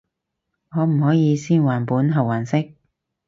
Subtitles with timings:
[0.69, 2.73] 可唔可以先還本後還息？